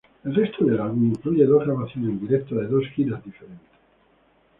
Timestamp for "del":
0.65-0.79